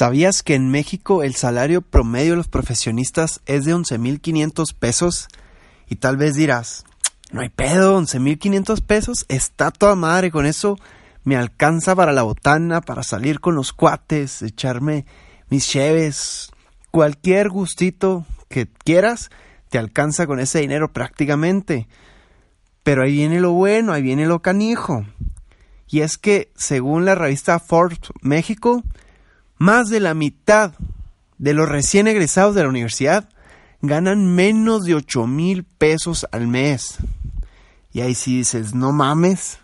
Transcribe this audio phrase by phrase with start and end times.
[0.00, 5.28] ¿Sabías que en México el salario promedio de los profesionistas es de 11.500 pesos?
[5.90, 6.86] Y tal vez dirás,
[7.32, 10.78] no hay pedo, 11.500 pesos, está toda madre, con eso
[11.22, 15.04] me alcanza para la botana, para salir con los cuates, echarme
[15.50, 16.50] mis cheves,
[16.90, 19.28] cualquier gustito que quieras,
[19.68, 21.88] te alcanza con ese dinero prácticamente.
[22.84, 25.04] Pero ahí viene lo bueno, ahí viene lo canijo.
[25.88, 28.82] Y es que, según la revista Forbes México,
[29.60, 30.72] más de la mitad
[31.36, 33.28] de los recién egresados de la universidad
[33.82, 36.96] ganan menos de 8 mil pesos al mes.
[37.92, 39.58] Y ahí sí dices, no mames.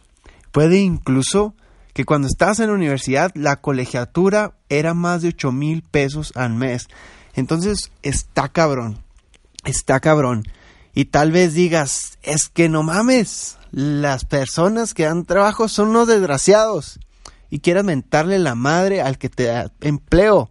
[0.53, 1.55] Puede incluso
[1.95, 6.53] que cuando estabas en la universidad la colegiatura era más de 8 mil pesos al
[6.53, 6.89] mes.
[7.33, 8.99] Entonces está cabrón.
[9.65, 10.43] Está cabrón.
[10.93, 13.57] Y tal vez digas, es que no mames.
[13.71, 17.01] Las personas que dan trabajo son unos desgraciados
[17.51, 20.51] y quieras mentarle la madre al que te da empleo.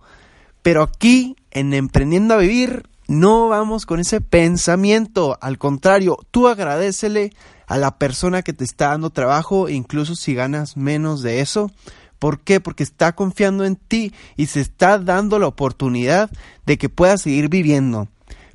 [0.61, 5.37] Pero aquí, en Emprendiendo a Vivir, no vamos con ese pensamiento.
[5.41, 7.31] Al contrario, tú agradecele
[7.67, 11.71] a la persona que te está dando trabajo, incluso si ganas menos de eso.
[12.19, 12.59] ¿Por qué?
[12.59, 16.29] Porque está confiando en ti y se está dando la oportunidad
[16.65, 18.07] de que puedas seguir viviendo.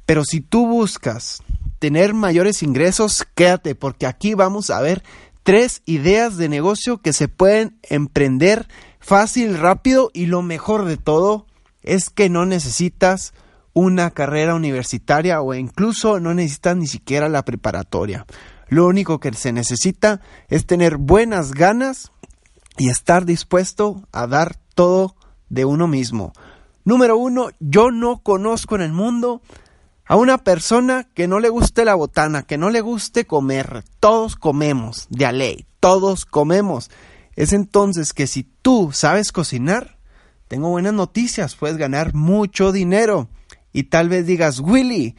[0.06, 1.42] Pero si tú buscas
[1.78, 5.02] tener mayores ingresos, quédate, porque aquí vamos a ver
[5.51, 8.69] tres ideas de negocio que se pueden emprender
[9.01, 11.45] fácil, rápido y lo mejor de todo
[11.83, 13.34] es que no necesitas
[13.73, 18.27] una carrera universitaria o incluso no necesitas ni siquiera la preparatoria.
[18.69, 22.12] Lo único que se necesita es tener buenas ganas
[22.78, 25.17] y estar dispuesto a dar todo
[25.48, 26.33] de uno mismo.
[26.84, 29.43] Número uno, yo no conozco en el mundo
[30.11, 33.84] a una persona que no le guste la botana, que no le guste comer.
[34.00, 36.91] Todos comemos, de a ley, todos comemos.
[37.36, 39.98] Es entonces que si tú sabes cocinar,
[40.48, 43.28] tengo buenas noticias, puedes ganar mucho dinero.
[43.72, 45.14] Y tal vez digas, Willy,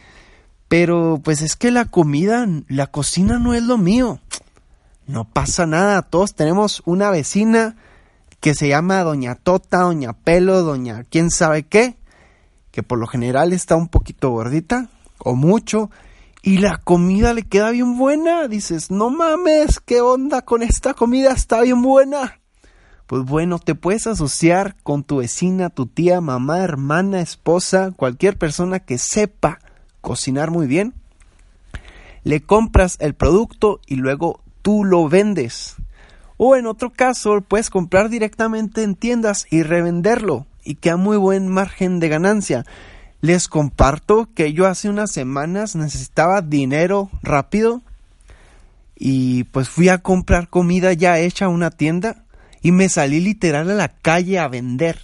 [0.68, 4.20] pero pues es que la comida, la cocina no es lo mío.
[5.08, 7.78] No pasa nada, todos tenemos una vecina
[8.42, 11.96] que se llama Doña Tota, Doña Pelo, Doña quién sabe qué,
[12.72, 14.90] que por lo general está un poquito gordita
[15.20, 15.92] o mucho
[16.42, 18.48] y la comida le queda bien buena.
[18.48, 21.32] Dices, no mames, ¿qué onda con esta comida?
[21.32, 22.40] Está bien buena.
[23.06, 28.80] Pues bueno, te puedes asociar con tu vecina, tu tía, mamá, hermana, esposa, cualquier persona
[28.80, 29.60] que sepa
[30.00, 30.94] cocinar muy bien.
[32.24, 35.76] Le compras el producto y luego tú lo vendes.
[36.38, 41.18] O en otro caso, puedes comprar directamente en tiendas y revenderlo y que a muy
[41.18, 42.66] buen margen de ganancia.
[43.22, 47.82] Les comparto que yo hace unas semanas necesitaba dinero rápido
[48.96, 52.24] y pues fui a comprar comida ya hecha a una tienda
[52.62, 55.00] y me salí literal a la calle a vender.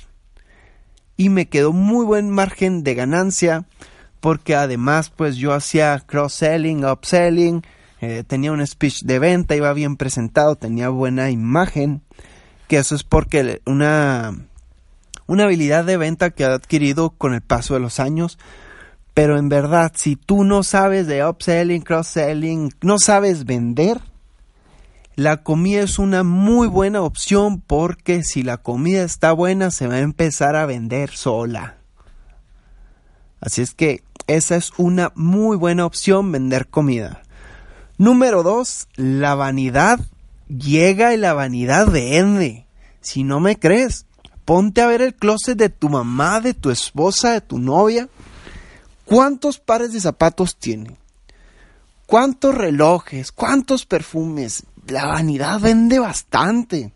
[1.15, 3.65] Y me quedó muy buen margen de ganancia
[4.19, 7.63] porque además pues yo hacía cross-selling, upselling,
[8.01, 12.01] eh, tenía un speech de venta, iba bien presentado, tenía buena imagen,
[12.67, 14.35] que eso es porque una
[15.27, 18.39] una habilidad de venta que ha adquirido con el paso de los años.
[19.13, 23.99] Pero en verdad, si tú no sabes de upselling, cross-selling, no sabes vender,
[25.15, 29.95] la comida es una muy buena opción porque si la comida está buena se va
[29.95, 31.77] a empezar a vender sola.
[33.41, 37.23] Así es que esa es una muy buena opción vender comida.
[37.97, 39.99] Número dos, la vanidad
[40.47, 42.67] llega y la vanidad vende.
[43.01, 44.05] Si no me crees,
[44.47, 48.07] Ponte a ver el closet de tu mamá, de tu esposa, de tu novia.
[49.03, 50.95] ¿Cuántos pares de zapatos tiene?
[52.05, 53.33] ¿Cuántos relojes?
[53.33, 54.63] ¿Cuántos perfumes?
[54.87, 56.93] La vanidad vende bastante.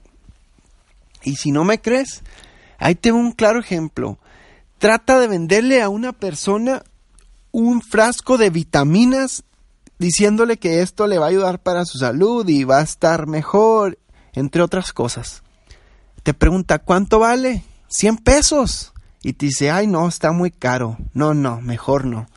[1.23, 2.21] Y si no me crees,
[2.77, 4.17] ahí tengo un claro ejemplo.
[4.77, 6.83] Trata de venderle a una persona
[7.51, 9.43] un frasco de vitaminas
[9.99, 13.99] diciéndole que esto le va a ayudar para su salud y va a estar mejor,
[14.31, 15.43] entre otras cosas
[16.23, 17.63] te pregunta, ¿cuánto vale?
[17.89, 18.93] 100 pesos.
[19.23, 20.97] Y te dice, ay, no, está muy caro.
[21.13, 22.27] No, no, mejor no.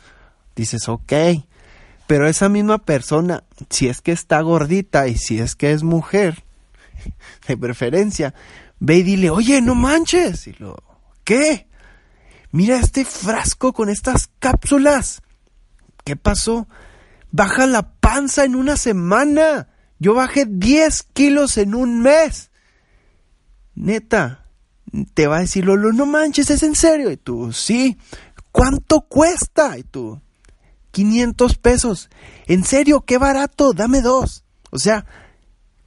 [0.55, 1.13] Dices, ok.
[2.07, 6.45] Pero esa misma persona, si es que está gordita y si es que es mujer,
[7.49, 8.35] de preferencia,
[8.79, 10.47] ve y dile, oye, no manches.
[10.47, 10.77] Y lo,
[11.25, 11.69] ¿qué?
[12.53, 15.23] Mira este frasco con estas cápsulas.
[16.05, 16.69] ¿Qué pasó?
[17.31, 19.69] Baja la panza en una semana.
[19.99, 22.51] Yo bajé 10 kilos en un mes
[23.75, 24.47] neta,
[25.15, 27.11] te va a decir Lolo, no manches, es en serio.
[27.11, 27.97] Y tú, sí,
[28.53, 29.79] ¿cuánto cuesta?
[29.79, 30.21] Y tú,
[30.91, 32.11] 500 pesos.
[32.47, 34.45] En serio, qué barato, dame dos.
[34.71, 35.07] O sea,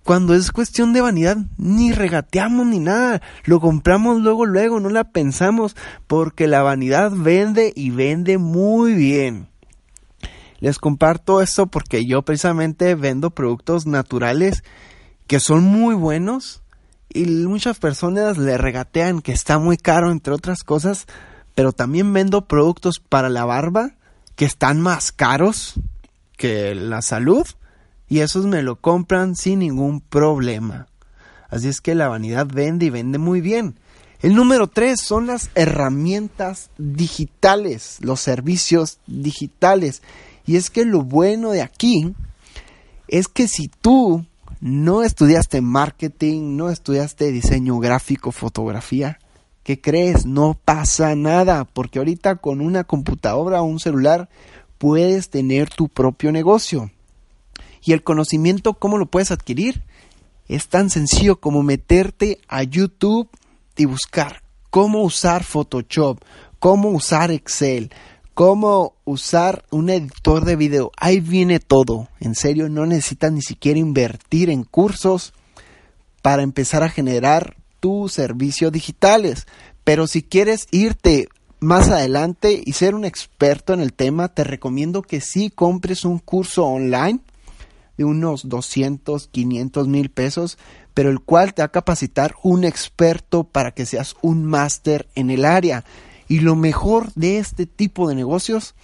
[0.03, 3.21] cuando es cuestión de vanidad, ni regateamos ni nada.
[3.43, 5.75] Lo compramos luego, luego, no la pensamos,
[6.07, 9.49] porque la vanidad vende y vende muy bien.
[10.59, 14.63] Les comparto esto porque yo precisamente vendo productos naturales
[15.27, 16.63] que son muy buenos
[17.17, 21.07] y muchas personas le regatean que está muy caro, entre otras cosas,
[21.55, 23.91] pero también vendo productos para la barba
[24.35, 25.73] que están más caros
[26.37, 27.45] que la salud
[28.07, 30.87] y esos me lo compran sin ningún problema.
[31.49, 33.79] Así es que la vanidad vende y vende muy bien.
[34.21, 40.01] El número tres son las herramientas digitales, los servicios digitales.
[40.45, 42.13] Y es que lo bueno de aquí
[43.07, 44.25] es que si tú
[44.59, 49.19] no estudiaste marketing, no estudiaste diseño gráfico, fotografía,
[49.63, 50.25] ¿qué crees?
[50.25, 54.29] No pasa nada, porque ahorita con una computadora o un celular
[54.77, 56.91] puedes tener tu propio negocio.
[57.83, 59.83] Y el conocimiento, ¿cómo lo puedes adquirir?
[60.47, 63.29] Es tan sencillo como meterte a YouTube
[63.75, 66.19] y buscar cómo usar Photoshop,
[66.59, 67.91] cómo usar Excel,
[68.37, 70.91] cómo usar un editor de video.
[70.95, 72.07] Ahí viene todo.
[72.19, 75.33] En serio, no necesitas ni siquiera invertir en cursos
[76.21, 79.47] para empezar a generar tus servicios digitales.
[79.83, 81.29] Pero si quieres irte
[81.59, 86.19] más adelante y ser un experto en el tema, te recomiendo que sí compres un
[86.19, 87.21] curso online
[87.97, 90.59] de unos 200, 500 mil pesos,
[90.93, 95.31] pero el cual te va a capacitar un experto para que seas un máster en
[95.31, 95.85] el área.
[96.27, 98.75] Y lo mejor de este tipo de negocios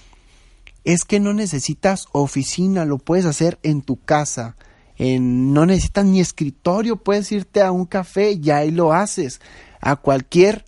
[0.84, 4.56] es que no necesitas oficina, lo puedes hacer en tu casa.
[4.98, 9.42] En, no necesitas ni escritorio, puedes irte a un café y ahí lo haces
[9.81, 10.66] a cualquier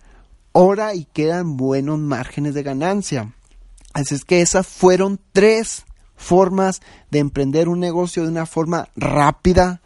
[0.52, 3.32] hora y quedan buenos márgenes de ganancia.
[3.92, 5.84] Así es que esas fueron tres
[6.16, 6.80] formas
[7.10, 9.80] de emprender un negocio de una forma rápida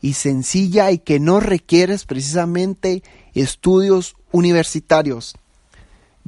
[0.00, 3.02] y sencilla y que no requieres precisamente
[3.34, 5.36] estudios universitarios.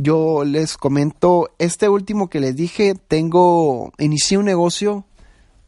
[0.00, 5.04] Yo les comento, este último que les dije, tengo, inicié un negocio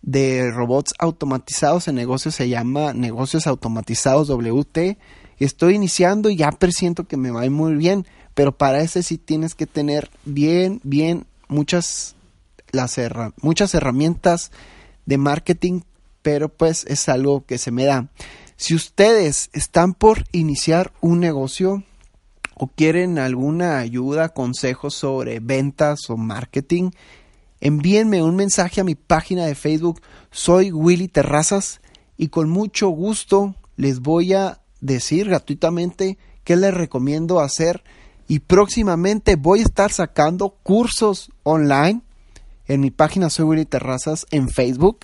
[0.03, 4.99] de robots automatizados, el negocio se llama Negocios Automatizados WT,
[5.41, 9.57] estoy iniciando y ya presiento que me va muy bien, pero para ese sí tienes
[9.57, 12.15] que tener bien, bien muchas
[12.71, 13.01] las
[13.43, 14.53] muchas herramientas
[15.07, 15.81] de marketing,
[16.23, 18.07] pero pues es algo que se me da.
[18.55, 21.83] Si ustedes están por iniciar un negocio
[22.63, 26.91] o quieren alguna ayuda, consejos sobre ventas o marketing,
[27.63, 30.03] envíenme un mensaje a mi página de Facebook.
[30.31, 31.81] Soy Willy Terrazas
[32.19, 37.83] y con mucho gusto les voy a decir gratuitamente qué les recomiendo hacer
[38.29, 42.03] y próximamente voy a estar sacando cursos online
[42.69, 44.99] en mi página Soy Willy Terrazas en Facebook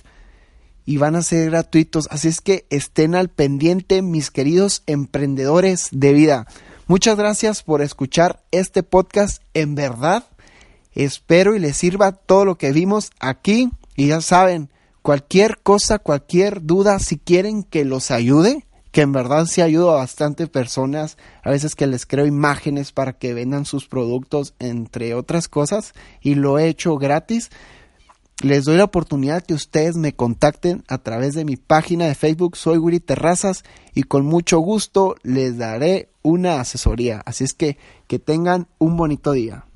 [0.85, 2.07] y van a ser gratuitos.
[2.11, 6.45] Así es que estén al pendiente, mis queridos emprendedores de vida.
[6.89, 9.43] Muchas gracias por escuchar este podcast.
[9.53, 10.23] En verdad,
[10.93, 13.69] espero y les sirva todo lo que vimos aquí.
[13.97, 14.69] Y ya saben,
[15.01, 19.95] cualquier cosa, cualquier duda, si quieren que los ayude, que en verdad sí ayuda a
[19.95, 25.49] bastante personas, a veces que les creo imágenes para que vendan sus productos, entre otras
[25.49, 25.91] cosas,
[26.21, 27.49] y lo he hecho gratis.
[28.41, 32.55] Les doy la oportunidad que ustedes me contacten a través de mi página de Facebook,
[32.55, 37.21] soy Willy Terrazas, y con mucho gusto les daré una asesoría.
[37.25, 37.77] Así es que
[38.07, 39.66] que tengan un bonito día.